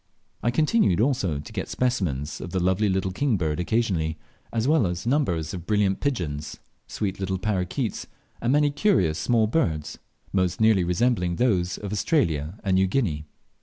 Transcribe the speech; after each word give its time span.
I 0.41 0.49
continued 0.49 0.99
also 0.99 1.37
to 1.37 1.53
get 1.53 1.69
specimens 1.69 2.41
of 2.41 2.49
the 2.49 2.59
lovely 2.59 2.89
little 2.89 3.11
king 3.11 3.37
bird 3.37 3.59
occasionally, 3.59 4.17
as 4.51 4.67
well 4.67 4.87
as 4.87 5.05
numbers 5.05 5.53
of 5.53 5.67
brilliant 5.67 5.99
pigeons, 5.99 6.57
sweet 6.87 7.19
little 7.19 7.37
parroquets, 7.37 8.07
and 8.41 8.51
many 8.51 8.71
curious 8.71 9.19
small 9.19 9.45
birds, 9.45 9.99
most 10.33 10.59
nearly 10.59 10.83
resembling 10.83 11.35
those 11.35 11.77
of 11.77 11.93
Australia 11.93 12.57
and 12.63 12.73
New 12.77 12.87
Guinea. 12.87 13.25